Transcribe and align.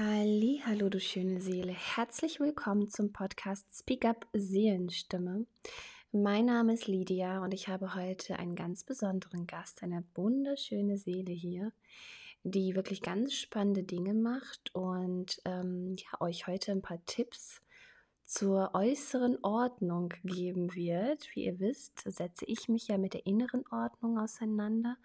Hallo 0.00 0.88
du 0.88 1.00
schöne 1.00 1.40
Seele. 1.40 1.72
Herzlich 1.72 2.38
willkommen 2.38 2.88
zum 2.88 3.12
Podcast 3.12 3.66
Speak 3.76 4.04
Up 4.04 4.28
Seelenstimme. 4.32 5.44
Mein 6.12 6.44
Name 6.44 6.74
ist 6.74 6.86
Lydia 6.86 7.42
und 7.42 7.52
ich 7.52 7.66
habe 7.66 7.96
heute 7.96 8.38
einen 8.38 8.54
ganz 8.54 8.84
besonderen 8.84 9.48
Gast, 9.48 9.82
eine 9.82 10.04
wunderschöne 10.14 10.98
Seele 10.98 11.32
hier, 11.32 11.72
die 12.44 12.76
wirklich 12.76 13.02
ganz 13.02 13.34
spannende 13.34 13.82
Dinge 13.82 14.14
macht 14.14 14.72
und 14.72 15.42
ähm, 15.44 15.96
ja, 15.98 16.20
euch 16.20 16.46
heute 16.46 16.70
ein 16.70 16.82
paar 16.82 17.04
Tipps 17.06 17.60
zur 18.28 18.74
äußeren 18.74 19.42
Ordnung 19.42 20.12
geben 20.22 20.74
wird. 20.74 21.34
Wie 21.34 21.46
ihr 21.46 21.58
wisst, 21.60 22.00
setze 22.04 22.44
ich 22.44 22.68
mich 22.68 22.88
ja 22.88 22.98
mit 22.98 23.14
der 23.14 23.24
inneren 23.24 23.64
Ordnung 23.70 24.18
auseinander, 24.18 24.98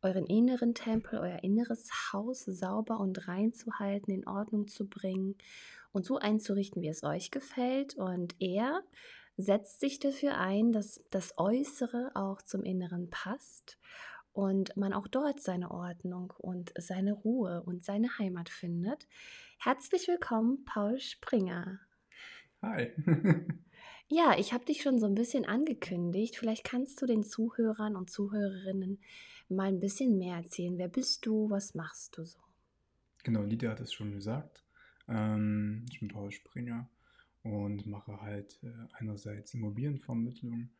euren 0.00 0.26
inneren 0.26 0.74
Tempel, 0.74 1.18
euer 1.18 1.42
inneres 1.42 1.90
Haus 2.12 2.44
sauber 2.44 3.00
und 3.00 3.26
rein 3.26 3.52
zu 3.52 3.80
halten, 3.80 4.12
in 4.12 4.28
Ordnung 4.28 4.68
zu 4.68 4.88
bringen 4.88 5.34
und 5.90 6.04
so 6.04 6.18
einzurichten, 6.18 6.80
wie 6.80 6.88
es 6.88 7.02
euch 7.02 7.32
gefällt. 7.32 7.96
Und 7.96 8.36
er 8.38 8.84
setzt 9.36 9.80
sich 9.80 9.98
dafür 9.98 10.38
ein, 10.38 10.70
dass 10.70 11.02
das 11.10 11.36
Äußere 11.36 12.12
auch 12.14 12.42
zum 12.42 12.62
Inneren 12.62 13.10
passt 13.10 13.76
und 14.32 14.76
man 14.76 14.92
auch 14.92 15.08
dort 15.08 15.40
seine 15.40 15.72
Ordnung 15.72 16.32
und 16.38 16.72
seine 16.78 17.14
Ruhe 17.14 17.60
und 17.66 17.84
seine 17.84 18.20
Heimat 18.20 18.48
findet. 18.48 19.08
Herzlich 19.58 20.06
willkommen, 20.06 20.64
Paul 20.64 21.00
Springer. 21.00 21.80
Hi. 22.62 22.92
Ja, 24.08 24.36
ich 24.38 24.52
habe 24.52 24.64
dich 24.64 24.82
schon 24.82 24.98
so 24.98 25.06
ein 25.06 25.14
bisschen 25.14 25.44
angekündigt. 25.46 26.36
Vielleicht 26.36 26.64
kannst 26.64 27.00
du 27.02 27.06
den 27.06 27.22
Zuhörern 27.24 27.96
und 27.96 28.10
Zuhörerinnen 28.10 29.00
mal 29.48 29.68
ein 29.68 29.80
bisschen 29.80 30.18
mehr 30.18 30.36
erzählen. 30.36 30.78
Wer 30.78 30.88
bist 30.88 31.24
du? 31.26 31.48
Was 31.50 31.74
machst 31.74 32.16
du 32.18 32.24
so? 32.24 32.38
Genau, 33.24 33.42
Lydia 33.42 33.70
hat 33.70 33.80
es 33.80 33.92
schon 33.92 34.12
gesagt. 34.12 34.64
Ähm, 35.08 35.84
ich 35.90 36.00
bin 36.00 36.08
Paul 36.08 36.30
Springer 36.32 36.88
und 37.42 37.86
mache 37.86 38.20
halt 38.20 38.58
äh, 38.62 38.68
einerseits 38.94 39.54
Immobilienvermittlung 39.54 40.70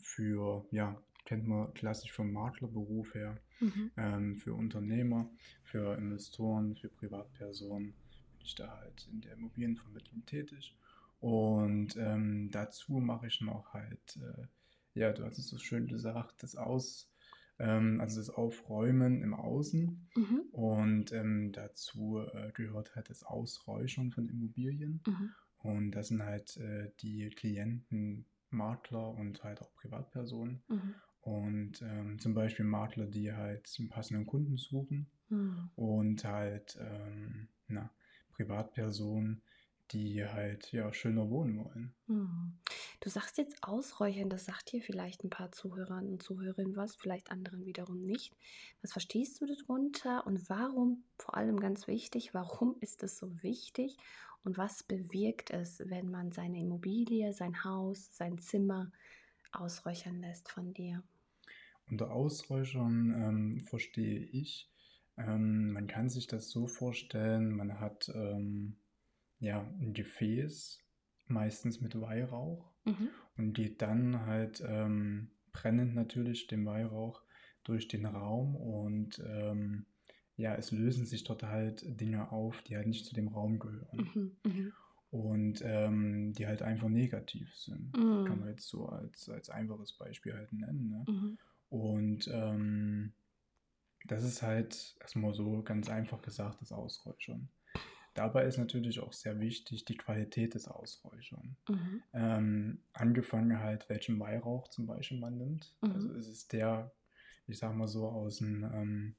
für, 0.00 0.66
ja, 0.70 1.00
kennt 1.24 1.46
man 1.46 1.72
klassisch 1.74 2.12
vom 2.12 2.32
Maklerberuf 2.32 3.14
her, 3.14 3.38
Mhm. 3.60 3.88
ähm, 3.96 4.36
für 4.36 4.54
Unternehmer, 4.54 5.30
für 5.64 5.96
Investoren, 5.96 6.76
für 6.76 6.88
Privatpersonen 6.88 7.94
bin 8.32 8.40
ich 8.46 8.54
da 8.54 8.76
halt 8.78 9.08
in 9.12 9.20
der 9.20 9.34
Immobilienvermittlung 9.34 10.24
tätig. 10.26 10.74
Und 11.20 11.96
ähm, 11.96 12.50
dazu 12.50 12.94
mache 12.94 13.26
ich 13.26 13.40
noch 13.40 13.72
halt, 13.72 14.16
äh, 14.16 14.46
ja, 14.94 15.12
du 15.12 15.24
hast 15.24 15.38
es 15.38 15.48
so 15.48 15.58
schön 15.58 15.86
gesagt, 15.86 16.42
das 16.42 16.56
Aus, 16.56 17.10
ähm, 17.58 18.00
also 18.00 18.20
das 18.20 18.30
Aufräumen 18.30 19.22
im 19.22 19.34
Außen. 19.34 20.08
Mhm. 20.14 20.42
Und 20.52 21.12
ähm, 21.12 21.52
dazu 21.52 22.20
äh, 22.32 22.52
gehört 22.52 22.94
halt 22.94 23.10
das 23.10 23.24
Ausräuchern 23.24 24.12
von 24.12 24.28
Immobilien. 24.28 25.02
Mhm. 25.06 25.30
Und 25.58 25.90
das 25.92 26.08
sind 26.08 26.22
halt 26.22 26.56
äh, 26.56 26.90
die 27.00 27.30
Klienten, 27.30 28.26
Makler 28.50 29.10
und 29.10 29.42
halt 29.44 29.60
auch 29.60 29.74
Privatpersonen. 29.74 30.62
Mhm. 30.68 30.94
Und 31.20 31.82
ähm, 31.82 32.18
zum 32.18 32.32
Beispiel 32.32 32.64
Makler, 32.64 33.06
die 33.06 33.32
halt 33.32 33.74
einen 33.78 33.88
passenden 33.88 34.26
Kunden 34.26 34.56
suchen 34.56 35.10
Mhm. 35.30 35.70
und 35.76 36.24
halt 36.24 36.78
ähm, 36.80 37.48
na, 37.66 37.90
Privatpersonen, 38.32 39.42
die 39.92 40.24
halt 40.24 40.72
ja 40.72 40.92
schöner 40.92 41.30
wohnen 41.30 41.64
wollen. 41.64 41.94
Mhm. 42.06 42.58
Du 43.00 43.10
sagst 43.10 43.38
jetzt 43.38 43.62
ausräuchern, 43.62 44.28
das 44.28 44.44
sagt 44.44 44.70
hier 44.70 44.82
vielleicht 44.82 45.24
ein 45.24 45.30
paar 45.30 45.52
Zuhörern 45.52 46.08
und 46.08 46.22
Zuhörerinnen 46.22 46.76
was, 46.76 46.96
vielleicht 46.96 47.30
anderen 47.30 47.64
wiederum 47.64 48.02
nicht. 48.02 48.36
Was 48.82 48.92
verstehst 48.92 49.40
du 49.40 49.46
darunter 49.46 50.26
und 50.26 50.48
warum, 50.48 51.04
vor 51.18 51.36
allem 51.36 51.60
ganz 51.60 51.86
wichtig, 51.86 52.34
warum 52.34 52.76
ist 52.80 53.02
es 53.02 53.18
so 53.18 53.42
wichtig 53.42 53.96
und 54.44 54.58
was 54.58 54.82
bewirkt 54.82 55.50
es, 55.50 55.82
wenn 55.86 56.10
man 56.10 56.32
seine 56.32 56.60
Immobilie, 56.60 57.32
sein 57.32 57.64
Haus, 57.64 58.14
sein 58.16 58.38
Zimmer 58.38 58.90
ausräuchern 59.52 60.20
lässt 60.20 60.50
von 60.50 60.74
dir? 60.74 61.02
Unter 61.90 62.10
Ausräuchern 62.10 63.14
ähm, 63.14 63.60
verstehe 63.60 64.20
ich, 64.20 64.70
ähm, 65.16 65.72
man 65.72 65.86
kann 65.86 66.08
sich 66.08 66.26
das 66.26 66.50
so 66.50 66.66
vorstellen, 66.66 67.56
man 67.56 67.80
hat 67.80 68.10
ähm, 68.14 68.76
ja 69.40 69.60
ein 69.80 69.92
Gefäß, 69.94 70.84
meistens 71.26 71.80
mit 71.80 72.00
Weihrauch, 72.00 72.72
Mhm. 72.84 73.10
und 73.36 73.52
geht 73.52 73.82
dann 73.82 74.26
halt 74.26 74.62
ähm, 74.66 75.30
brennend 75.52 75.94
natürlich 75.94 76.46
den 76.46 76.64
Weihrauch 76.66 77.22
durch 77.64 77.86
den 77.88 78.06
Raum 78.06 78.56
und 78.56 79.22
ähm, 79.24 79.86
ja, 80.36 80.54
es 80.54 80.70
lösen 80.70 81.04
sich 81.04 81.24
dort 81.24 81.42
halt 81.42 82.00
Dinge 82.00 82.30
auf, 82.32 82.62
die 82.62 82.76
halt 82.76 82.86
nicht 82.86 83.04
zu 83.04 83.14
dem 83.14 83.28
Raum 83.28 83.58
gehören 83.58 84.10
Mhm. 84.14 84.36
Mhm. 84.44 84.72
und 85.10 85.62
ähm, 85.64 86.32
die 86.32 86.46
halt 86.46 86.62
einfach 86.62 86.88
negativ 86.88 87.54
sind. 87.54 87.92
Kann 87.92 88.38
Mhm. 88.38 88.40
man 88.40 88.48
jetzt 88.50 88.68
so 88.68 88.86
als, 88.86 89.28
als 89.28 89.50
einfaches 89.50 89.92
Beispiel 89.92 90.34
halt 90.34 90.52
nennen. 90.52 90.88
Ne? 90.88 91.04
Mhm. 91.08 91.38
Und 91.68 92.28
ähm, 92.32 93.12
das 94.06 94.24
ist 94.24 94.42
halt 94.42 94.96
erstmal 95.00 95.34
so 95.34 95.62
ganz 95.62 95.90
einfach 95.90 96.22
gesagt, 96.22 96.62
das 96.62 96.72
Ausräuchern. 96.72 97.48
Dabei 98.18 98.46
ist 98.46 98.58
natürlich 98.58 98.98
auch 98.98 99.12
sehr 99.12 99.38
wichtig 99.38 99.84
die 99.84 99.96
Qualität 99.96 100.54
des 100.54 100.66
Ausräuchern. 100.66 101.56
Mhm. 101.68 102.02
Ähm, 102.12 102.78
angefangen 102.92 103.60
halt, 103.60 103.88
welchen 103.88 104.18
Weihrauch 104.18 104.66
zum 104.66 104.86
Beispiel 104.86 105.20
man 105.20 105.38
nimmt. 105.38 105.72
Also 105.80 106.08
Mhm. 106.08 106.16
ist 106.18 106.26
es 106.26 106.48
der, 106.48 106.90
ich 107.46 107.58
sag 107.58 107.76
mal 107.76 107.86
so, 107.86 108.08
aus 108.08 108.38
dem 108.38 108.64
ähm, 108.64 109.14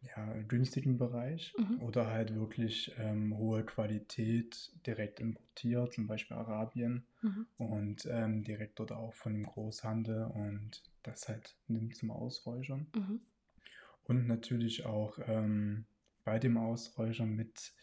ja, 0.00 0.42
günstigen 0.48 0.98
Bereich 0.98 1.54
Mhm. 1.56 1.80
oder 1.80 2.08
halt 2.08 2.34
wirklich 2.34 2.92
ähm, 2.98 3.38
hohe 3.38 3.64
Qualität 3.64 4.72
direkt 4.84 5.20
importiert, 5.20 5.92
zum 5.92 6.08
Beispiel 6.08 6.36
Arabien 6.36 7.04
Mhm. 7.22 7.46
und 7.58 8.08
ähm, 8.10 8.42
direkt 8.42 8.80
dort 8.80 8.90
auch 8.90 9.14
von 9.14 9.34
dem 9.34 9.44
Großhandel 9.44 10.24
und 10.24 10.82
das 11.04 11.28
halt 11.28 11.54
nimmt 11.68 11.94
zum 11.94 12.10
Ausräuchern. 12.10 12.88
Mhm. 12.92 13.20
Und 14.02 14.26
natürlich 14.26 14.84
auch 14.84 15.20
ähm, 15.28 15.84
bei 16.24 16.38
dem 16.38 16.56
Ausräuchern 16.56 17.30
mit 17.30 17.74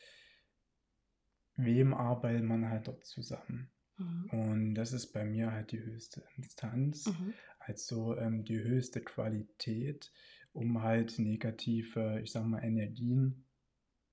wem 1.56 1.94
arbeitet 1.94 2.44
man 2.44 2.70
halt 2.70 2.88
dort 2.88 3.06
zusammen. 3.06 3.72
Mhm. 3.98 4.30
Und 4.30 4.75
das 4.75 4.94
ist 4.94 5.12
bei 5.12 5.25
mir 5.25 5.52
halt 5.52 5.72
die 5.72 5.80
höchste 5.81 6.24
Instanz, 6.36 7.08
Mhm. 7.08 7.34
also 7.59 8.16
ähm, 8.18 8.44
die 8.46 8.59
höchste 8.59 9.02
Qualität, 9.02 10.14
um 10.53 10.84
halt 10.84 11.18
negative, 11.20 12.20
ich 12.22 12.31
sag 12.31 12.46
mal, 12.46 12.64
Energien 12.64 13.46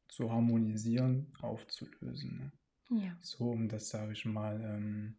zu 0.09 0.31
harmonisieren, 0.33 1.33
aufzulösen. 1.41 2.53
Ne? 2.91 3.03
Ja. 3.05 3.19
So, 3.21 3.51
um 3.51 3.69
das, 3.69 3.89
sage 3.89 4.13
ich 4.13 4.25
mal, 4.25 4.61
ähm, 4.63 5.19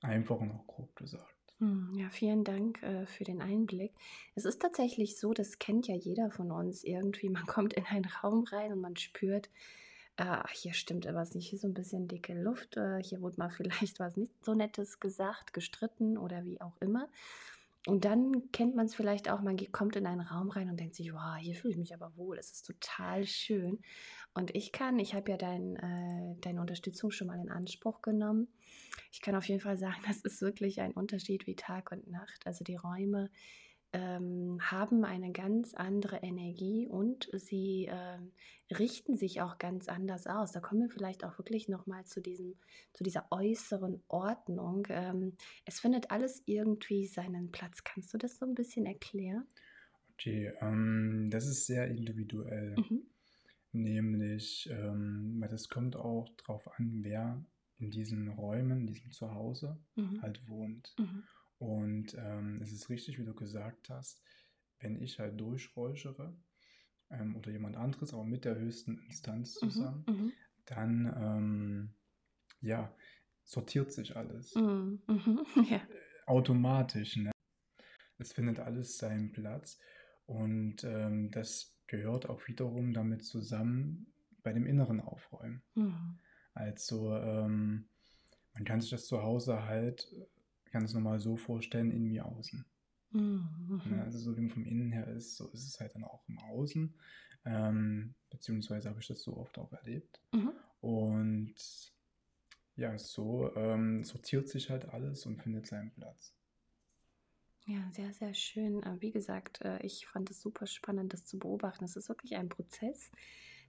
einfach 0.00 0.36
und 0.36 0.50
auch 0.50 0.66
grob 0.66 0.94
gesagt. 0.96 1.37
Hm, 1.60 1.92
Ja, 1.94 2.08
vielen 2.10 2.44
Dank 2.44 2.82
äh, 2.82 3.06
für 3.06 3.24
den 3.24 3.42
Einblick. 3.42 3.92
Es 4.34 4.44
ist 4.44 4.62
tatsächlich 4.62 5.18
so, 5.18 5.32
das 5.34 5.58
kennt 5.58 5.88
ja 5.88 5.94
jeder 5.96 6.30
von 6.30 6.50
uns 6.52 6.84
irgendwie. 6.84 7.30
Man 7.30 7.46
kommt 7.46 7.74
in 7.74 7.84
einen 7.86 8.04
Raum 8.06 8.44
rein 8.44 8.72
und 8.72 8.80
man 8.80 8.96
spürt, 8.96 9.50
äh, 10.16 10.42
hier 10.52 10.74
stimmt 10.74 11.06
etwas 11.06 11.34
nicht, 11.34 11.48
hier 11.48 11.56
ist 11.56 11.62
so 11.62 11.68
ein 11.68 11.74
bisschen 11.74 12.08
dicke 12.08 12.34
Luft, 12.40 12.76
äh, 12.76 13.02
hier 13.02 13.20
wurde 13.22 13.36
mal 13.38 13.50
vielleicht 13.56 13.98
was 14.00 14.16
nicht 14.16 14.32
so 14.44 14.54
Nettes 14.54 15.00
gesagt, 15.00 15.52
gestritten 15.52 16.16
oder 16.18 16.44
wie 16.44 16.60
auch 16.60 16.76
immer. 16.80 17.08
Und 17.86 18.04
dann 18.04 18.50
kennt 18.52 18.76
man 18.76 18.86
es 18.86 18.94
vielleicht 18.94 19.30
auch, 19.30 19.40
man 19.40 19.56
kommt 19.72 19.96
in 19.96 20.06
einen 20.06 20.20
Raum 20.20 20.50
rein 20.50 20.68
und 20.70 20.78
denkt 20.80 20.94
sich, 20.96 21.12
wow, 21.12 21.36
hier 21.38 21.54
fühle 21.54 21.72
ich 21.72 21.78
mich 21.78 21.94
aber 21.94 22.12
wohl, 22.16 22.38
es 22.38 22.52
ist 22.52 22.66
total 22.66 23.26
schön. 23.26 23.80
Und 24.34 24.54
ich 24.54 24.72
kann, 24.72 24.98
ich 24.98 25.14
habe 25.14 25.30
ja 25.30 25.36
dein, 25.38 25.76
äh, 25.76 26.36
deine 26.40 26.60
Unterstützung 26.60 27.10
schon 27.10 27.28
mal 27.28 27.40
in 27.40 27.50
Anspruch 27.50 28.02
genommen. 28.02 28.48
Ich 29.12 29.20
kann 29.20 29.34
auf 29.34 29.48
jeden 29.48 29.60
Fall 29.60 29.76
sagen, 29.76 30.00
das 30.06 30.20
ist 30.22 30.40
wirklich 30.42 30.80
ein 30.80 30.92
Unterschied 30.92 31.46
wie 31.46 31.56
Tag 31.56 31.92
und 31.92 32.08
Nacht. 32.08 32.46
Also 32.46 32.64
die 32.64 32.76
Räume 32.76 33.30
ähm, 33.92 34.58
haben 34.60 35.04
eine 35.04 35.32
ganz 35.32 35.74
andere 35.74 36.18
Energie 36.18 36.86
und 36.86 37.28
sie 37.32 37.88
ähm, 37.90 38.32
richten 38.70 39.16
sich 39.16 39.40
auch 39.40 39.58
ganz 39.58 39.88
anders 39.88 40.26
aus. 40.26 40.52
Da 40.52 40.60
kommen 40.60 40.82
wir 40.82 40.90
vielleicht 40.90 41.24
auch 41.24 41.38
wirklich 41.38 41.68
nochmal 41.68 42.04
zu 42.04 42.20
diesem, 42.20 42.56
zu 42.92 43.02
dieser 43.02 43.26
äußeren 43.30 44.02
Ordnung. 44.08 44.86
Ähm, 44.90 45.36
es 45.64 45.80
findet 45.80 46.10
alles 46.10 46.42
irgendwie 46.44 47.06
seinen 47.06 47.50
Platz. 47.50 47.82
Kannst 47.82 48.12
du 48.12 48.18
das 48.18 48.36
so 48.36 48.44
ein 48.44 48.54
bisschen 48.54 48.84
erklären? 48.84 49.46
Okay, 50.14 50.52
ähm, 50.60 51.28
das 51.30 51.46
ist 51.46 51.66
sehr 51.66 51.88
individuell. 51.88 52.76
Mhm. 52.76 53.06
Nämlich, 53.72 54.68
ähm, 54.70 55.36
weil 55.38 55.48
das 55.48 55.68
kommt 55.68 55.96
auch 55.96 56.28
drauf 56.36 56.68
an, 56.78 57.00
wer 57.02 57.42
in 57.78 57.90
diesen 57.90 58.28
Räumen, 58.28 58.80
in 58.80 58.86
diesem 58.86 59.10
Zuhause 59.12 59.78
Mhm. 59.96 60.22
halt 60.22 60.48
wohnt. 60.48 60.94
Mhm. 60.98 61.22
Und 61.58 62.14
ähm, 62.18 62.60
es 62.62 62.72
ist 62.72 62.88
richtig, 62.88 63.18
wie 63.18 63.24
du 63.24 63.34
gesagt 63.34 63.88
hast, 63.90 64.22
wenn 64.80 65.00
ich 65.00 65.18
halt 65.18 65.40
durchräuchere 65.40 66.36
ähm, 67.10 67.36
oder 67.36 67.50
jemand 67.50 67.76
anderes, 67.76 68.12
aber 68.14 68.24
mit 68.24 68.44
der 68.44 68.56
höchsten 68.58 68.98
Instanz 69.06 69.54
Mhm. 69.54 69.58
zusammen, 69.70 70.04
Mhm. 70.06 70.32
dann 70.66 71.14
ähm, 71.16 71.94
ja, 72.60 72.94
sortiert 73.44 73.92
sich 73.92 74.16
alles 74.16 74.54
Mhm. 74.54 75.00
Mhm. 75.06 75.46
Ja. 75.70 75.80
automatisch. 76.26 77.16
Ne? 77.16 77.30
Es 78.18 78.32
findet 78.32 78.58
alles 78.60 78.98
seinen 78.98 79.32
Platz 79.32 79.78
und 80.26 80.84
ähm, 80.84 81.30
das 81.30 81.76
gehört 81.86 82.28
auch 82.28 82.46
wiederum 82.48 82.92
damit 82.92 83.24
zusammen, 83.24 84.12
bei 84.42 84.48
bei 84.48 84.52
dem 84.52 84.66
inneren 84.66 85.00
Aufräumen. 85.00 85.62
Mhm. 85.74 86.18
Also 86.58 87.14
ähm, 87.14 87.84
man 88.54 88.64
kann 88.64 88.80
sich 88.80 88.90
das 88.90 89.06
zu 89.06 89.22
Hause 89.22 89.64
halt 89.64 90.12
ganz 90.72 90.92
normal 90.92 91.20
so 91.20 91.36
vorstellen, 91.36 91.92
innen 91.92 92.10
wie 92.10 92.20
außen. 92.20 92.64
Mhm. 93.12 93.80
Ne? 93.86 94.02
Also 94.02 94.18
so 94.18 94.36
wie 94.36 94.40
man 94.40 94.50
vom 94.50 94.64
Innen 94.64 94.90
her 94.90 95.06
ist, 95.06 95.36
so 95.36 95.48
ist 95.50 95.66
es 95.66 95.78
halt 95.78 95.94
dann 95.94 96.04
auch 96.04 96.28
im 96.28 96.38
Außen. 96.38 96.94
Ähm, 97.44 98.14
beziehungsweise 98.28 98.88
habe 98.88 99.00
ich 99.00 99.06
das 99.06 99.22
so 99.22 99.36
oft 99.36 99.56
auch 99.58 99.72
erlebt. 99.72 100.20
Mhm. 100.32 100.52
Und 100.80 101.54
ja, 102.74 102.98
so 102.98 103.54
ähm, 103.54 104.02
sortiert 104.04 104.48
sich 104.48 104.68
halt 104.68 104.88
alles 104.88 105.26
und 105.26 105.40
findet 105.40 105.66
seinen 105.66 105.92
Platz. 105.92 106.34
Ja, 107.66 107.88
sehr, 107.92 108.12
sehr 108.14 108.34
schön. 108.34 108.82
Äh, 108.82 108.96
Wie 109.00 109.12
gesagt, 109.12 109.60
äh, 109.62 109.78
ich 109.82 110.06
fand 110.06 110.30
es 110.30 110.40
super 110.40 110.66
spannend, 110.66 111.12
das 111.12 111.24
zu 111.24 111.38
beobachten. 111.38 111.84
Es 111.84 111.96
ist 111.96 112.08
wirklich 112.08 112.34
ein 112.36 112.48
Prozess, 112.48 113.12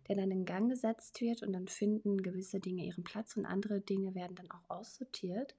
der 0.10 0.16
dann 0.16 0.32
in 0.32 0.44
Gang 0.46 0.70
gesetzt 0.70 1.22
wird 1.22 1.44
und 1.44 1.54
dann 1.54 1.68
finden 1.68 2.22
gewisse 2.22 2.60
Dinge 2.60 2.84
ihren 2.84 3.04
Platz 3.04 3.38
und 3.38 3.46
andere 3.46 3.80
Dinge 3.80 4.16
werden 4.16 4.36
dann 4.36 4.52
auch 4.52 4.70
aussortiert. 4.70 5.56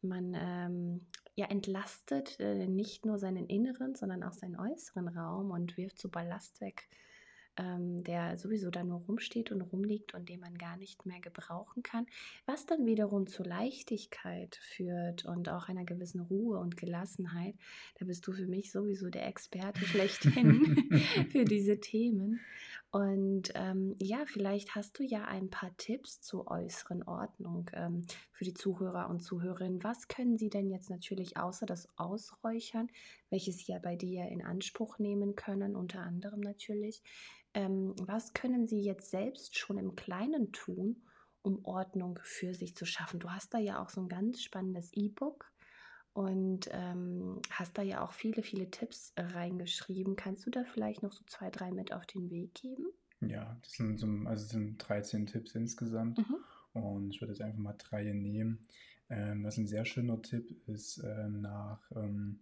Man 0.00 0.34
ähm, 0.34 1.06
ja, 1.34 1.46
entlastet 1.46 2.40
äh, 2.40 2.66
nicht 2.66 3.06
nur 3.06 3.18
seinen 3.18 3.46
inneren, 3.46 3.94
sondern 3.94 4.22
auch 4.22 4.32
seinen 4.32 4.58
äußeren 4.58 5.08
Raum 5.08 5.50
und 5.50 5.76
wirft 5.76 5.98
so 5.98 6.08
Ballast 6.08 6.60
weg, 6.60 6.88
ähm, 7.56 8.02
der 8.04 8.38
sowieso 8.38 8.70
da 8.70 8.82
nur 8.82 9.00
rumsteht 9.00 9.52
und 9.52 9.60
rumliegt 9.60 10.14
und 10.14 10.28
den 10.28 10.40
man 10.40 10.56
gar 10.56 10.76
nicht 10.76 11.06
mehr 11.06 11.20
gebrauchen 11.20 11.82
kann, 11.82 12.06
was 12.46 12.66
dann 12.66 12.86
wiederum 12.86 13.26
zur 13.26 13.46
Leichtigkeit 13.46 14.56
führt 14.56 15.24
und 15.24 15.48
auch 15.48 15.68
einer 15.68 15.84
gewissen 15.84 16.20
Ruhe 16.20 16.58
und 16.58 16.76
Gelassenheit. 16.76 17.54
Da 17.98 18.06
bist 18.06 18.26
du 18.26 18.32
für 18.32 18.46
mich 18.46 18.72
sowieso 18.72 19.08
der 19.08 19.26
Experte 19.26 19.84
schlechthin 19.84 20.90
für 21.30 21.44
diese 21.44 21.78
Themen. 21.78 22.40
Und 22.92 23.52
ähm, 23.54 23.96
ja, 23.98 24.24
vielleicht 24.26 24.74
hast 24.74 24.98
du 24.98 25.02
ja 25.02 25.24
ein 25.24 25.48
paar 25.48 25.74
Tipps 25.78 26.20
zur 26.20 26.50
äußeren 26.50 27.02
Ordnung 27.04 27.70
ähm, 27.72 28.04
für 28.32 28.44
die 28.44 28.52
Zuhörer 28.52 29.08
und 29.08 29.20
Zuhörerinnen. 29.20 29.82
Was 29.82 30.08
können 30.08 30.36
sie 30.36 30.50
denn 30.50 30.68
jetzt 30.68 30.90
natürlich 30.90 31.38
außer 31.38 31.64
das 31.64 31.88
Ausräuchern, 31.96 32.88
welches 33.30 33.56
sie 33.56 33.72
ja 33.72 33.78
bei 33.78 33.96
dir 33.96 34.26
in 34.26 34.44
Anspruch 34.44 34.98
nehmen 34.98 35.36
können, 35.36 35.74
unter 35.74 36.00
anderem 36.00 36.40
natürlich, 36.40 37.02
ähm, 37.54 37.94
was 38.02 38.34
können 38.34 38.66
sie 38.66 38.82
jetzt 38.82 39.10
selbst 39.10 39.56
schon 39.56 39.78
im 39.78 39.94
Kleinen 39.94 40.52
tun, 40.52 41.02
um 41.40 41.64
Ordnung 41.64 42.18
für 42.22 42.52
sich 42.52 42.76
zu 42.76 42.84
schaffen? 42.84 43.20
Du 43.20 43.30
hast 43.30 43.54
da 43.54 43.58
ja 43.58 43.82
auch 43.82 43.88
so 43.88 44.02
ein 44.02 44.08
ganz 44.08 44.42
spannendes 44.42 44.92
E-Book 44.92 45.51
und 46.14 46.68
ähm, 46.72 47.40
hast 47.50 47.78
da 47.78 47.82
ja 47.82 48.04
auch 48.04 48.12
viele, 48.12 48.42
viele 48.42 48.70
Tipps 48.70 49.12
reingeschrieben. 49.16 50.16
Kannst 50.16 50.46
du 50.46 50.50
da 50.50 50.64
vielleicht 50.64 51.02
noch 51.02 51.12
so 51.12 51.24
zwei, 51.26 51.50
drei 51.50 51.70
mit 51.72 51.92
auf 51.92 52.06
den 52.06 52.30
Weg 52.30 52.54
geben? 52.54 52.86
Ja, 53.20 53.56
das 53.62 53.72
sind, 53.72 53.98
so, 53.98 54.06
also 54.26 54.44
sind 54.46 54.78
13 54.78 55.26
Tipps 55.26 55.54
insgesamt. 55.54 56.18
Mhm. 56.18 56.36
Und 56.72 57.10
ich 57.14 57.20
würde 57.20 57.32
jetzt 57.32 57.42
einfach 57.42 57.58
mal 57.58 57.74
drei 57.78 58.12
nehmen. 58.12 58.66
Ähm, 59.08 59.44
was 59.44 59.58
ein 59.58 59.66
sehr 59.66 59.84
schöner 59.84 60.20
Tipp 60.22 60.50
ist, 60.68 60.98
ähm, 61.04 61.40
nach 61.40 61.90
ähm, 61.94 62.40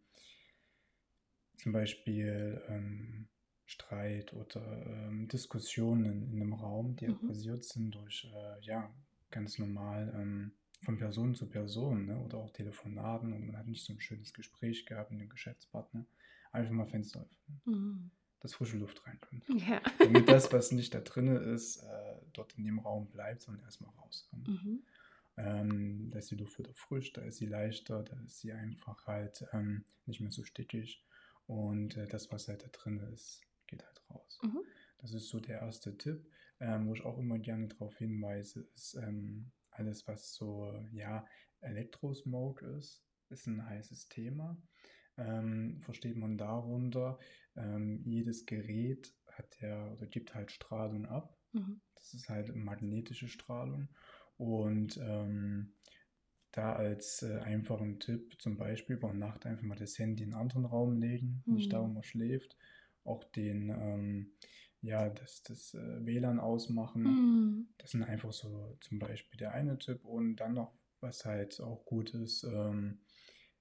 zum 1.56 1.72
Beispiel 1.72 2.62
ähm, 2.68 3.28
Streit 3.66 4.32
oder 4.32 4.86
ähm, 4.86 5.28
Diskussionen 5.28 6.22
in 6.32 6.40
einem 6.40 6.54
Raum, 6.54 6.96
die 6.96 7.08
Mhm. 7.08 7.28
basiert 7.28 7.64
sind 7.64 7.90
durch, 7.94 8.24
äh, 8.34 8.60
ja, 8.62 8.90
ganz 9.30 9.58
normal 9.58 10.12
ähm, 10.16 10.52
von 10.80 10.96
Person 10.98 11.34
zu 11.34 11.48
Person, 11.48 12.06
ne? 12.06 12.18
oder 12.18 12.38
auch 12.38 12.50
Telefonaten 12.50 13.32
und 13.32 13.46
man 13.46 13.56
hat 13.56 13.66
nicht 13.66 13.84
so 13.84 13.92
ein 13.92 14.00
schönes 14.00 14.32
Gespräch 14.32 14.86
gehabt 14.86 15.10
mit 15.10 15.20
dem 15.20 15.28
Geschäftspartner. 15.28 16.06
Einfach 16.52 16.72
mal 16.72 16.86
Fenster 16.86 17.20
öffnen, 17.20 17.60
Mhm. 17.66 18.10
dass 18.40 18.54
frische 18.54 18.76
Luft 18.78 19.06
reinkommt. 19.06 19.44
Ja. 19.48 19.80
Damit 19.98 20.28
das, 20.28 20.50
was 20.52 20.72
nicht 20.72 20.94
da 20.94 21.00
drin 21.00 21.28
ist, 21.28 21.82
äh, 21.82 22.16
dort 22.32 22.56
in 22.58 22.64
dem 22.64 22.78
Raum 22.78 23.08
bleibt, 23.10 23.42
sondern 23.42 23.64
erstmal 23.64 23.90
rauskommt. 23.94 24.48
Mhm. 24.48 24.82
Ähm, 25.36 26.10
da 26.10 26.18
ist 26.18 26.30
die 26.30 26.36
Luft 26.36 26.58
wieder 26.58 26.74
frisch, 26.74 27.12
da 27.12 27.22
ist 27.22 27.36
sie 27.38 27.46
leichter, 27.46 28.02
da 28.02 28.16
ist 28.20 28.40
sie 28.40 28.52
einfach 28.52 29.06
halt 29.06 29.46
ähm, 29.52 29.84
nicht 30.06 30.20
mehr 30.20 30.32
so 30.32 30.42
stickig 30.44 31.04
und 31.46 31.96
äh, 31.96 32.06
das, 32.06 32.30
was 32.32 32.48
halt 32.48 32.62
da 32.62 32.68
drin 32.68 32.98
ist, 33.14 33.42
geht 33.66 33.84
halt 33.84 34.02
raus. 34.10 34.38
Mhm. 34.42 34.60
Das 34.98 35.12
ist 35.14 35.28
so 35.28 35.40
der 35.40 35.60
erste 35.60 35.96
Tipp, 35.96 36.26
ähm, 36.58 36.88
wo 36.88 36.94
ich 36.94 37.04
auch 37.04 37.16
immer 37.18 37.38
gerne 37.38 37.68
darauf 37.68 37.96
hinweise, 37.96 38.68
ist 38.74 38.94
ähm, 38.94 39.50
alles, 39.80 40.06
was 40.06 40.34
so, 40.34 40.72
ja, 40.92 41.26
Elektrosmog 41.60 42.62
ist, 42.62 43.04
ist 43.30 43.46
ein 43.46 43.64
heißes 43.66 44.08
Thema. 44.08 44.62
Ähm, 45.16 45.80
versteht 45.80 46.16
man 46.16 46.38
darunter, 46.38 47.18
ähm, 47.56 48.02
jedes 48.04 48.46
Gerät 48.46 49.14
hat 49.26 49.60
ja 49.60 49.90
oder 49.92 50.06
gibt 50.06 50.34
halt 50.34 50.52
Strahlung 50.52 51.06
ab. 51.06 51.38
Mhm. 51.54 51.80
Das 51.94 52.14
ist 52.14 52.28
halt 52.28 52.54
magnetische 52.54 53.28
Strahlung. 53.28 53.88
Und 54.36 54.98
ähm, 55.02 55.74
da 56.52 56.72
als 56.74 57.22
äh, 57.22 57.38
einfachen 57.38 58.00
Tipp, 58.00 58.40
zum 58.40 58.56
Beispiel 58.56 58.96
über 58.96 59.12
Nacht 59.14 59.46
einfach 59.46 59.62
mal 59.64 59.76
das 59.76 59.98
Handy 59.98 60.24
in 60.24 60.32
einen 60.34 60.42
anderen 60.42 60.64
Raum 60.64 60.96
legen, 60.98 61.44
nicht 61.48 61.72
da, 61.72 61.82
wo 61.82 61.86
Mhm. 61.86 61.94
man 61.94 62.02
schläft. 62.02 62.56
Auch 63.04 63.24
den, 63.24 63.70
ähm, 63.70 64.32
ja, 64.82 65.08
das, 65.10 65.42
das 65.42 65.74
äh, 65.74 66.04
WLAN 66.06 66.40
ausmachen. 66.40 67.02
Mhm. 67.04 67.68
Das 67.78 67.90
sind 67.90 68.02
einfach 68.02 68.32
so 68.32 68.76
zum 68.80 68.98
Beispiel 68.98 69.38
der 69.38 69.52
eine 69.52 69.78
Tipp. 69.78 70.04
Und 70.04 70.36
dann 70.36 70.54
noch, 70.54 70.74
was 71.00 71.24
halt 71.24 71.60
auch 71.60 71.84
gut 71.84 72.10
ist, 72.14 72.44
ähm, 72.44 73.00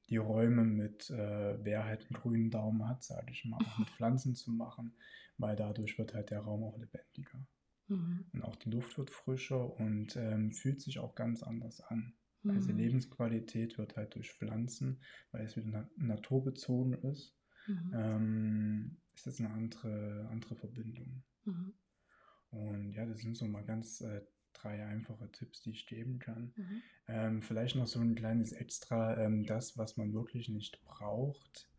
die 0.09 0.17
Räume 0.17 0.63
mit, 0.63 1.09
äh, 1.09 1.63
wer 1.63 1.85
halt 1.85 2.01
einen 2.01 2.19
grünen 2.19 2.51
Daumen 2.51 2.87
hat, 2.87 3.03
sage 3.03 3.31
ich 3.31 3.45
mal, 3.45 3.57
auch 3.57 3.77
mit 3.77 3.89
Pflanzen 3.91 4.35
zu 4.35 4.51
machen, 4.51 4.95
weil 5.37 5.55
dadurch 5.55 5.97
wird 5.97 6.13
halt 6.13 6.31
der 6.31 6.41
Raum 6.41 6.63
auch 6.63 6.77
lebendiger. 6.77 7.45
Mhm. 7.87 8.25
Und 8.33 8.43
auch 8.43 8.55
die 8.55 8.69
Luft 8.69 8.97
wird 8.97 9.11
frischer 9.11 9.73
und 9.79 10.15
ähm, 10.15 10.53
fühlt 10.53 10.81
sich 10.81 10.99
auch 10.99 11.15
ganz 11.15 11.43
anders 11.43 11.81
an. 11.81 12.13
Also 12.47 12.71
Mhm. 12.71 12.77
Lebensqualität 12.77 13.77
wird 13.77 13.97
halt 13.97 14.15
durch 14.15 14.31
Pflanzen, 14.31 15.01
weil 15.31 15.45
es 15.45 15.57
wieder 15.57 15.67
na 15.67 15.89
naturbezogen 15.97 16.93
ist, 16.93 17.35
Mhm. 17.67 17.93
ähm, 17.93 18.97
ist 19.15 19.27
das 19.27 19.39
eine 19.39 19.51
andere, 19.51 20.27
andere 20.31 20.55
Verbindung. 20.55 21.23
Mhm. 21.45 21.73
Und 22.51 22.93
ja, 22.93 23.05
das 23.05 23.21
sind 23.21 23.37
so 23.37 23.45
mal 23.45 23.63
ganz 23.63 24.01
äh, 24.01 24.21
drei 24.53 24.85
einfache 24.85 25.31
Tipps, 25.31 25.61
die 25.61 25.71
ich 25.71 25.85
geben 25.87 26.19
kann. 26.19 26.53
Mhm. 26.57 26.81
Ähm, 27.07 27.41
vielleicht 27.41 27.75
noch 27.75 27.87
so 27.87 27.99
ein 27.99 28.15
kleines 28.15 28.51
Extra, 28.51 29.17
ähm, 29.17 29.45
das, 29.45 29.77
was 29.77 29.97
man 29.97 30.13
wirklich 30.13 30.49
nicht 30.49 30.83
braucht, 30.83 31.69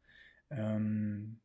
ähm, 0.50 1.40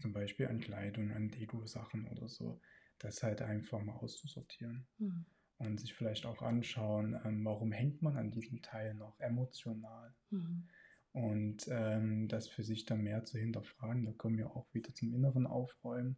zum 0.00 0.12
Beispiel 0.12 0.48
an 0.48 0.60
Kleidung, 0.60 1.12
an 1.12 1.28
Deko-Sachen 1.28 2.06
oder 2.08 2.28
so, 2.28 2.60
das 2.98 3.22
halt 3.22 3.42
einfach 3.42 3.82
mal 3.82 3.94
auszusortieren 3.96 4.86
Mhm. 4.98 5.26
und 5.58 5.78
sich 5.80 5.94
vielleicht 5.94 6.26
auch 6.26 6.42
anschauen, 6.42 7.18
ähm, 7.24 7.44
warum 7.44 7.72
hängt 7.72 8.02
man 8.02 8.16
an 8.16 8.30
diesem 8.30 8.62
Teil 8.62 8.94
noch 8.94 9.18
emotional 9.20 10.14
Mhm. 10.30 10.68
Und 11.12 11.66
ähm, 11.70 12.28
das 12.28 12.48
für 12.48 12.62
sich 12.62 12.84
dann 12.86 13.02
mehr 13.02 13.24
zu 13.24 13.38
hinterfragen. 13.38 14.04
Da 14.04 14.12
kommen 14.12 14.38
wir 14.38 14.50
auch 14.56 14.66
wieder 14.74 14.94
zum 14.94 15.12
inneren 15.12 15.46
Aufräumen, 15.46 16.16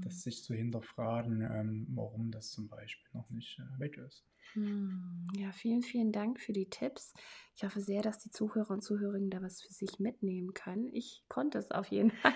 das 0.00 0.20
Mhm. 0.20 0.22
sich 0.22 0.42
zu 0.44 0.54
hinterfragen, 0.54 1.42
ähm, 1.42 1.86
warum 1.90 2.30
das 2.30 2.50
zum 2.50 2.68
Beispiel 2.68 3.08
noch 3.14 3.30
nicht 3.30 3.58
äh, 3.60 3.78
weg 3.80 3.98
ist. 3.98 4.24
Hm, 4.54 5.28
Ja, 5.36 5.50
vielen, 5.52 5.82
vielen 5.82 6.12
Dank 6.12 6.38
für 6.40 6.52
die 6.52 6.68
Tipps. 6.68 7.14
Ich 7.56 7.64
hoffe 7.64 7.80
sehr, 7.80 8.02
dass 8.02 8.18
die 8.18 8.30
Zuhörer 8.30 8.70
und 8.70 8.82
Zuhörerinnen 8.82 9.30
da 9.30 9.40
was 9.40 9.62
für 9.62 9.72
sich 9.72 9.98
mitnehmen 9.98 10.52
können. 10.52 10.88
Ich 10.92 11.24
konnte 11.28 11.58
es 11.58 11.70
auf 11.70 11.86
jeden 11.88 12.10
Fall 12.22 12.34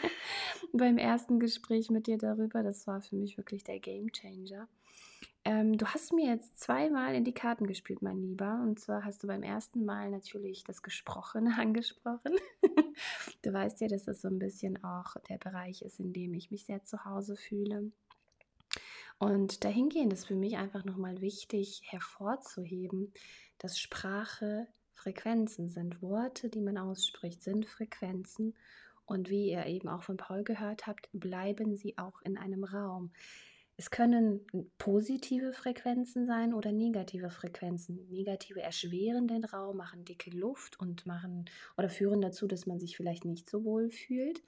beim 0.72 0.96
ersten 0.98 1.38
Gespräch 1.40 1.90
mit 1.90 2.06
dir 2.06 2.16
darüber. 2.18 2.62
Das 2.62 2.86
war 2.86 3.00
für 3.02 3.16
mich 3.16 3.36
wirklich 3.36 3.64
der 3.64 3.80
Gamechanger. 3.80 4.68
Ähm, 5.46 5.78
du 5.78 5.86
hast 5.86 6.12
mir 6.12 6.26
jetzt 6.26 6.58
zweimal 6.58 7.14
in 7.14 7.22
die 7.22 7.32
Karten 7.32 7.68
gespielt, 7.68 8.02
mein 8.02 8.18
Lieber. 8.18 8.60
Und 8.64 8.80
zwar 8.80 9.04
hast 9.04 9.22
du 9.22 9.28
beim 9.28 9.44
ersten 9.44 9.84
Mal 9.84 10.10
natürlich 10.10 10.64
das 10.64 10.82
Gesprochene 10.82 11.56
angesprochen. 11.58 12.34
Du 13.42 13.52
weißt 13.52 13.82
ja, 13.82 13.88
dass 13.88 14.04
das 14.04 14.22
so 14.22 14.28
ein 14.28 14.38
bisschen 14.38 14.82
auch 14.82 15.16
der 15.28 15.36
Bereich 15.36 15.82
ist, 15.82 16.00
in 16.00 16.14
dem 16.14 16.32
ich 16.32 16.50
mich 16.50 16.64
sehr 16.64 16.82
zu 16.82 17.04
Hause 17.04 17.36
fühle. 17.36 17.92
Und 19.18 19.64
dahingehend 19.64 20.14
ist 20.14 20.26
für 20.26 20.34
mich 20.34 20.56
einfach 20.56 20.84
nochmal 20.84 21.20
wichtig 21.20 21.82
hervorzuheben, 21.84 23.12
dass 23.58 23.78
Sprache 23.78 24.66
Frequenzen 24.94 25.68
sind. 25.68 26.00
Worte, 26.00 26.48
die 26.48 26.62
man 26.62 26.78
ausspricht, 26.78 27.44
sind 27.44 27.66
Frequenzen. 27.66 28.56
Und 29.04 29.28
wie 29.28 29.50
ihr 29.50 29.66
eben 29.66 29.88
auch 29.88 30.02
von 30.02 30.16
Paul 30.16 30.42
gehört 30.42 30.86
habt, 30.86 31.10
bleiben 31.12 31.76
sie 31.76 31.98
auch 31.98 32.22
in 32.22 32.38
einem 32.38 32.64
Raum. 32.64 33.12
Es 33.78 33.90
können 33.90 34.40
positive 34.78 35.52
Frequenzen 35.52 36.26
sein 36.26 36.54
oder 36.54 36.72
negative 36.72 37.30
Frequenzen. 37.30 38.08
Negative 38.08 38.62
erschweren 38.62 39.28
den 39.28 39.44
Raum, 39.44 39.76
machen 39.76 40.04
dicke 40.04 40.30
Luft 40.30 40.80
und 40.80 41.04
machen 41.04 41.44
oder 41.76 41.90
führen 41.90 42.22
dazu, 42.22 42.46
dass 42.46 42.66
man 42.66 42.80
sich 42.80 42.96
vielleicht 42.96 43.26
nicht 43.26 43.50
so 43.50 43.64
wohl 43.64 43.90
fühlt. 43.90 44.42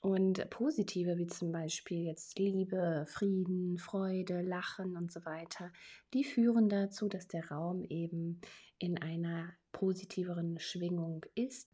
Und 0.00 0.48
positive, 0.50 1.16
wie 1.18 1.26
zum 1.26 1.52
Beispiel 1.52 2.04
jetzt 2.04 2.38
Liebe, 2.38 3.06
Frieden, 3.08 3.78
Freude, 3.78 4.42
Lachen 4.42 4.96
und 4.96 5.12
so 5.12 5.24
weiter, 5.24 5.72
die 6.12 6.24
führen 6.24 6.68
dazu, 6.68 7.08
dass 7.08 7.26
der 7.26 7.48
Raum 7.48 7.84
eben 7.84 8.40
in 8.78 9.00
einer 9.00 9.54
positiveren 9.72 10.58
Schwingung 10.58 11.24
ist. 11.34 11.70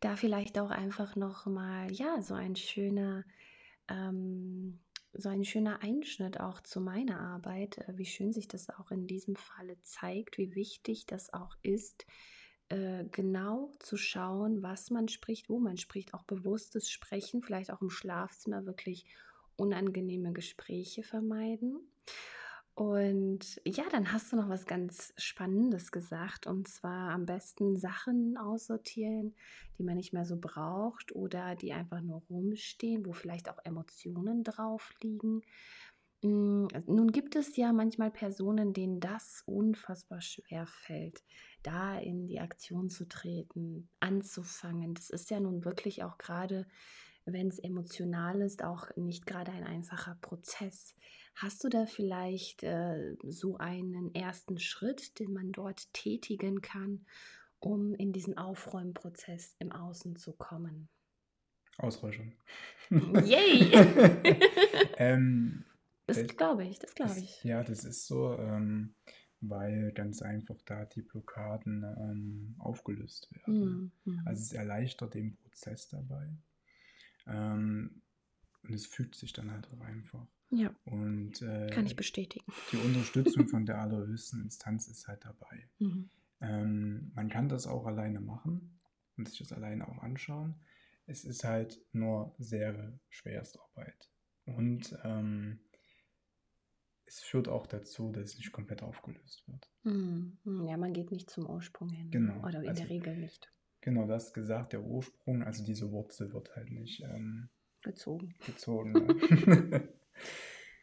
Da 0.00 0.16
vielleicht 0.16 0.58
auch 0.58 0.70
einfach 0.70 1.16
nochmal, 1.16 1.92
ja, 1.92 2.20
so 2.22 2.34
ein 2.34 2.56
schöner 2.56 3.24
ähm, 3.88 4.80
so 5.18 5.28
ein 5.28 5.44
schöner 5.44 5.82
Einschnitt 5.82 6.40
auch 6.40 6.60
zu 6.60 6.80
meiner 6.80 7.20
Arbeit, 7.20 7.78
äh, 7.78 7.96
wie 7.96 8.06
schön 8.06 8.32
sich 8.32 8.48
das 8.48 8.70
auch 8.70 8.90
in 8.90 9.06
diesem 9.06 9.36
Falle 9.36 9.76
zeigt, 9.82 10.38
wie 10.38 10.54
wichtig 10.54 11.06
das 11.06 11.32
auch 11.32 11.56
ist, 11.62 12.06
äh, 12.68 13.04
genau 13.12 13.70
zu 13.78 13.96
schauen, 13.96 14.62
was 14.62 14.90
man 14.90 15.08
spricht, 15.08 15.48
wo 15.48 15.58
man 15.58 15.76
spricht, 15.76 16.14
auch 16.14 16.24
bewusstes 16.24 16.90
Sprechen, 16.90 17.42
vielleicht 17.42 17.70
auch 17.70 17.80
im 17.80 17.90
Schlafzimmer 17.90 18.66
wirklich 18.66 19.06
unangenehme 19.56 20.32
Gespräche 20.32 21.02
vermeiden. 21.02 21.78
Und 22.76 23.58
ja, 23.64 23.84
dann 23.90 24.12
hast 24.12 24.30
du 24.30 24.36
noch 24.36 24.50
was 24.50 24.66
ganz 24.66 25.14
Spannendes 25.16 25.92
gesagt, 25.92 26.46
und 26.46 26.68
zwar 26.68 27.10
am 27.10 27.24
besten 27.24 27.78
Sachen 27.78 28.36
aussortieren, 28.36 29.34
die 29.78 29.82
man 29.82 29.96
nicht 29.96 30.12
mehr 30.12 30.26
so 30.26 30.36
braucht 30.38 31.16
oder 31.16 31.56
die 31.56 31.72
einfach 31.72 32.02
nur 32.02 32.22
rumstehen, 32.28 33.06
wo 33.06 33.14
vielleicht 33.14 33.48
auch 33.48 33.58
Emotionen 33.64 34.44
drauf 34.44 34.92
liegen. 35.00 35.40
Mm, 36.22 36.66
Nun 36.86 37.12
gibt 37.12 37.34
es 37.34 37.56
ja 37.56 37.72
manchmal 37.72 38.10
Personen, 38.10 38.74
denen 38.74 39.00
das 39.00 39.42
unfassbar 39.46 40.20
schwer 40.20 40.66
fällt, 40.66 41.24
da 41.62 41.98
in 41.98 42.26
die 42.26 42.40
Aktion 42.40 42.90
zu 42.90 43.08
treten, 43.08 43.88
anzufangen. 44.00 44.92
Das 44.92 45.08
ist 45.08 45.30
ja 45.30 45.40
nun 45.40 45.64
wirklich 45.64 46.04
auch 46.04 46.18
gerade, 46.18 46.66
wenn 47.26 47.48
es 47.48 47.58
emotional 47.58 48.40
ist, 48.40 48.62
auch 48.62 48.88
nicht 48.96 49.26
gerade 49.26 49.52
ein 49.52 49.64
einfacher 49.64 50.16
Prozess. 50.20 50.94
Hast 51.34 51.62
du 51.64 51.68
da 51.68 51.84
vielleicht 51.86 52.62
äh, 52.62 53.16
so 53.24 53.58
einen 53.58 54.14
ersten 54.14 54.58
Schritt, 54.58 55.18
den 55.18 55.32
man 55.32 55.52
dort 55.52 55.92
tätigen 55.92 56.62
kann, 56.62 57.04
um 57.58 57.94
in 57.94 58.12
diesen 58.12 58.38
Aufräumprozess 58.38 59.56
im 59.58 59.72
Außen 59.72 60.16
zu 60.16 60.32
kommen? 60.32 60.88
Ausräuschern. 61.78 62.32
Yay! 62.90 63.70
ähm, 64.96 65.64
Das 66.06 66.18
das, 66.18 66.36
glaube 66.36 66.64
ich, 66.64 66.78
das 66.78 66.94
glaube 66.94 67.18
ich. 67.18 67.42
ja, 67.44 67.62
das 67.62 67.84
ist 67.84 68.06
so, 68.06 68.38
ähm, 68.38 68.94
weil 69.40 69.92
ganz 69.92 70.22
einfach 70.22 70.56
da 70.64 70.84
die 70.86 71.02
Blockaden 71.02 71.82
ähm, 71.82 72.54
aufgelöst 72.60 73.28
werden. 73.34 73.92
Mhm. 74.04 74.22
Also 74.24 74.42
es 74.42 74.52
erleichtert 74.52 75.14
den 75.14 75.36
Prozess 75.36 75.88
dabei. 75.88 76.30
Ähm, 77.26 78.02
und 78.62 78.72
es 78.74 78.86
fügt 78.86 79.14
sich 79.14 79.32
dann 79.32 79.50
halt 79.50 79.68
auch 79.70 79.80
einfach. 79.80 80.26
Ja, 80.50 80.74
Und 80.84 81.40
kann 81.40 81.86
ich 81.86 81.92
äh, 81.92 81.96
bestätigen. 81.96 82.44
die 82.72 82.76
Unterstützung 82.76 83.48
von 83.48 83.66
der 83.66 83.80
allerhöchsten 83.80 84.42
Instanz 84.42 84.88
ist 84.88 85.06
halt 85.08 85.24
dabei. 85.24 85.68
Mhm. 85.78 86.10
Ähm, 86.42 87.12
man 87.14 87.30
kann 87.30 87.48
das 87.48 87.66
auch 87.66 87.86
alleine 87.86 88.20
machen 88.20 88.78
und 89.16 89.26
sich 89.26 89.38
das 89.38 89.52
alleine 89.54 89.88
auch 89.88 90.02
anschauen. 90.02 90.54
Es 91.06 91.24
ist 91.24 91.44
halt 91.44 91.80
nur 91.92 92.34
sehr 92.38 93.00
Schwerstarbeit. 93.08 94.10
Und 94.44 94.94
ähm, 95.02 95.60
es 97.06 97.20
führt 97.20 97.48
auch 97.48 97.66
dazu, 97.66 98.12
dass 98.12 98.32
es 98.32 98.36
nicht 98.38 98.52
komplett 98.52 98.82
aufgelöst 98.82 99.44
wird. 99.48 99.70
Mhm. 99.84 100.36
Ja, 100.68 100.76
man 100.76 100.92
geht 100.92 101.10
nicht 101.10 101.30
zum 101.30 101.46
Ursprung 101.48 101.88
hin. 101.88 102.10
Genau. 102.10 102.40
Oder 102.46 102.62
in 102.62 102.68
Also 102.68 102.82
der 102.82 102.90
Regel 102.90 103.16
nicht 103.16 103.50
genau 103.80 104.06
das 104.06 104.32
gesagt, 104.32 104.72
der 104.72 104.82
Ursprung, 104.82 105.42
also 105.42 105.64
diese 105.64 105.90
Wurzel 105.92 106.32
wird 106.32 106.54
halt 106.56 106.70
nicht 106.70 107.02
ähm, 107.02 107.48
gezogen. 107.82 108.34
gezogen. 108.46 108.92
Ne? 109.46 109.88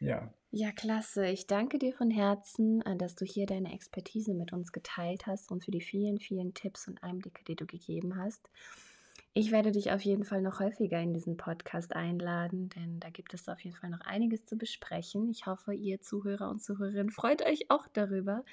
ja, 0.00 0.34
Ja, 0.50 0.70
klasse. 0.72 1.26
Ich 1.26 1.46
danke 1.46 1.78
dir 1.78 1.92
von 1.92 2.10
Herzen, 2.10 2.82
äh, 2.82 2.96
dass 2.96 3.14
du 3.14 3.24
hier 3.24 3.46
deine 3.46 3.72
Expertise 3.72 4.34
mit 4.34 4.52
uns 4.52 4.72
geteilt 4.72 5.26
hast 5.26 5.50
und 5.50 5.64
für 5.64 5.70
die 5.70 5.80
vielen, 5.80 6.18
vielen 6.18 6.54
Tipps 6.54 6.88
und 6.88 7.02
Einblicke, 7.02 7.42
die 7.44 7.56
du 7.56 7.66
gegeben 7.66 8.16
hast. 8.16 8.48
Ich 9.36 9.50
werde 9.50 9.72
dich 9.72 9.90
auf 9.90 10.00
jeden 10.02 10.22
Fall 10.22 10.42
noch 10.42 10.60
häufiger 10.60 11.00
in 11.00 11.12
diesen 11.12 11.36
Podcast 11.36 11.96
einladen, 11.96 12.68
denn 12.68 13.00
da 13.00 13.10
gibt 13.10 13.34
es 13.34 13.48
auf 13.48 13.58
jeden 13.64 13.76
Fall 13.76 13.90
noch 13.90 14.02
einiges 14.02 14.46
zu 14.46 14.56
besprechen. 14.56 15.28
Ich 15.28 15.46
hoffe, 15.46 15.74
ihr 15.74 16.00
Zuhörer 16.00 16.48
und 16.48 16.62
Zuhörerinnen 16.62 17.10
freut 17.10 17.44
euch 17.44 17.68
auch 17.68 17.88
darüber, 17.92 18.44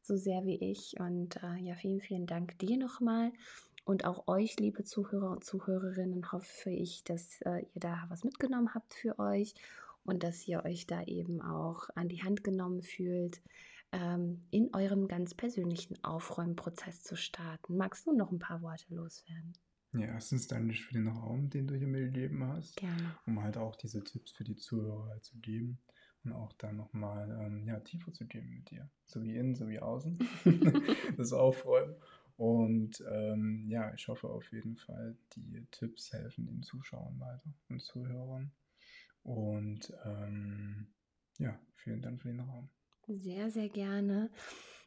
so 0.00 0.16
sehr 0.16 0.44
wie 0.44 0.54
ich. 0.70 0.94
Und 1.00 1.42
äh, 1.42 1.56
ja, 1.60 1.74
vielen, 1.74 2.00
vielen 2.00 2.26
Dank 2.26 2.56
dir 2.60 2.76
nochmal. 2.76 3.32
Und 3.88 4.04
auch 4.04 4.28
euch, 4.28 4.60
liebe 4.60 4.84
Zuhörer 4.84 5.30
und 5.30 5.44
Zuhörerinnen, 5.44 6.30
hoffe 6.30 6.68
ich, 6.68 7.04
dass 7.04 7.40
äh, 7.46 7.60
ihr 7.72 7.80
da 7.80 8.04
was 8.10 8.22
mitgenommen 8.22 8.74
habt 8.74 8.92
für 8.92 9.18
euch 9.18 9.54
und 10.04 10.22
dass 10.22 10.46
ihr 10.46 10.62
euch 10.66 10.86
da 10.86 11.04
eben 11.04 11.40
auch 11.40 11.88
an 11.94 12.10
die 12.10 12.22
Hand 12.22 12.44
genommen 12.44 12.82
fühlt, 12.82 13.40
ähm, 13.92 14.44
in 14.50 14.74
eurem 14.74 15.08
ganz 15.08 15.32
persönlichen 15.32 15.96
Aufräumprozess 16.04 17.02
zu 17.02 17.16
starten. 17.16 17.78
Magst 17.78 18.06
du 18.06 18.12
noch 18.12 18.30
ein 18.30 18.38
paar 18.38 18.60
Worte 18.60 18.94
loswerden? 18.94 19.54
ja, 19.94 20.08
erstens 20.08 20.46
danke 20.48 20.74
für 20.74 20.92
den 20.92 21.08
Raum, 21.08 21.48
den 21.48 21.66
du 21.66 21.74
hier 21.74 21.88
mir 21.88 22.04
gegeben 22.04 22.46
hast, 22.46 22.76
Gerne. 22.76 23.16
um 23.24 23.42
halt 23.42 23.56
auch 23.56 23.74
diese 23.74 24.04
Tipps 24.04 24.32
für 24.32 24.44
die 24.44 24.56
Zuhörer 24.56 25.18
zu 25.22 25.38
geben 25.38 25.78
und 26.24 26.32
auch 26.32 26.52
dann 26.58 26.76
nochmal 26.76 27.30
ähm, 27.40 27.66
ja, 27.66 27.80
tiefer 27.80 28.12
zu 28.12 28.26
gehen 28.26 28.50
mit 28.50 28.70
dir. 28.70 28.90
So 29.06 29.22
wie 29.22 29.34
innen, 29.34 29.54
so 29.54 29.66
wie 29.66 29.80
außen. 29.80 30.18
das 31.16 31.32
Aufräumen. 31.32 31.94
Und 32.38 33.02
ähm, 33.10 33.66
ja, 33.68 33.92
ich 33.94 34.06
hoffe 34.06 34.28
auf 34.28 34.52
jeden 34.52 34.76
Fall, 34.76 35.16
die 35.34 35.66
Tipps 35.72 36.12
helfen 36.12 36.46
den 36.46 36.62
Zuschauern 36.62 37.18
weiter 37.18 37.52
und 37.68 37.82
Zuhörern. 37.82 38.52
Und 39.24 39.92
ähm, 40.04 40.86
ja, 41.38 41.58
vielen 41.74 42.00
Dank 42.00 42.22
für 42.22 42.28
den 42.28 42.38
Raum. 42.38 42.70
Sehr, 43.08 43.50
sehr 43.50 43.68
gerne. 43.68 44.30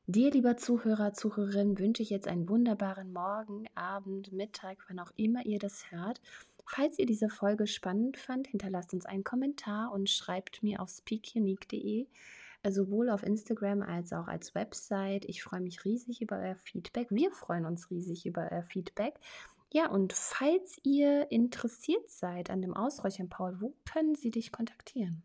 Dir, 0.08 0.32
lieber 0.32 0.56
Zuhörer, 0.56 1.14
Zuhörerin, 1.14 1.78
wünsche 1.78 2.02
ich 2.02 2.10
jetzt 2.10 2.30
einen 2.30 2.48
wunderbaren 2.48 3.12
Morgen, 3.12 3.66
Abend, 3.76 4.32
Mittag, 4.32 4.78
wann 4.88 5.00
auch 5.00 5.12
immer 5.18 5.46
ihr 5.46 5.60
das 5.60 5.92
hört. 5.92 6.22
Falls 6.66 7.00
ihr 7.00 7.06
diese 7.06 7.28
Folge 7.28 7.68
spannend 7.68 8.18
fand, 8.18 8.48
hinterlasst 8.48 8.94
uns 8.94 9.06
einen 9.06 9.26
Kommentar 9.26 9.92
und 9.92 10.10
schreibt 10.10 10.64
mir 10.64 10.80
auf 10.80 10.90
speakunique.de, 10.90 12.08
äh, 12.64 12.72
sowohl 12.72 13.10
auf 13.10 13.24
Instagram 13.24 13.82
als 13.82 14.14
auch 14.14 14.28
als 14.28 14.56
Website. 14.56 15.26
Ich 15.26 15.44
freue 15.44 15.62
mich 15.62 15.84
riesig 15.86 16.22
über 16.22 16.38
euer 16.40 16.56
Feedback. 16.56 17.08
Wir 17.10 17.32
freuen 17.32 17.66
uns 17.66 17.90
riesig 17.90 18.26
über 18.26 18.50
euer 18.52 18.64
Feedback. 18.64 19.16
Ja, 19.74 19.90
und 19.90 20.14
falls 20.14 20.80
ihr 20.84 21.32
interessiert 21.32 22.10
seid 22.10 22.50
an 22.50 22.62
dem 22.62 22.74
Ausräuchern, 22.74 23.30
Paul, 23.30 23.62
wo 23.62 23.74
können 23.86 24.16
sie 24.16 24.30
dich 24.30 24.52
kontaktieren? 24.52 25.24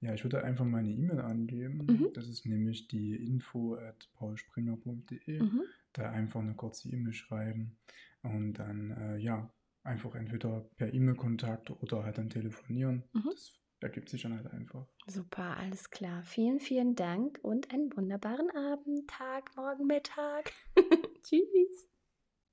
Ja, 0.00 0.14
ich 0.14 0.24
würde 0.24 0.44
einfach 0.44 0.64
meine 0.64 0.90
E-Mail 0.90 1.20
angeben. 1.20 1.86
Mhm. 1.86 2.10
Das 2.14 2.28
ist 2.28 2.46
nämlich 2.46 2.88
die 2.88 3.16
info 3.16 3.74
at 3.74 4.08
paulspringer.de. 4.14 5.42
Mhm. 5.42 5.62
Da 5.92 6.10
einfach 6.10 6.40
eine 6.40 6.54
kurze 6.54 6.88
E-Mail 6.90 7.14
schreiben 7.14 7.76
und 8.22 8.54
dann, 8.54 8.90
äh, 8.90 9.16
ja, 9.16 9.50
einfach 9.82 10.14
entweder 10.14 10.68
per 10.76 10.92
E-Mail-Kontakt 10.92 11.70
oder 11.70 12.04
halt 12.04 12.18
dann 12.18 12.30
telefonieren. 12.30 13.04
Mhm. 13.12 13.30
Das 13.30 13.58
ergibt 13.80 14.08
sich 14.08 14.22
dann 14.22 14.34
halt 14.36 14.46
einfach. 14.52 14.86
Super, 15.06 15.56
alles 15.56 15.90
klar. 15.90 16.22
Vielen, 16.22 16.60
vielen 16.60 16.94
Dank 16.94 17.38
und 17.42 17.72
einen 17.72 17.94
wunderbaren 17.96 18.50
Abend, 18.50 19.08
Tag, 19.08 19.56
Morgen, 19.56 19.86
Mittag. 19.86 20.52
Tschüss. 21.22 21.88